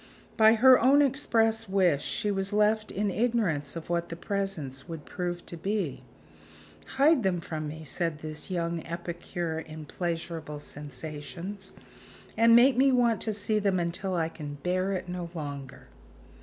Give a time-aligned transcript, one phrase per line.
[0.35, 5.05] By her own express wish, she was left in ignorance of what the presents would
[5.05, 6.01] prove to be.
[6.97, 11.73] "Hide them from me," said this young epicure in pleasurable sensations,
[12.35, 15.85] "and make me want to see them until I can bear it no longer."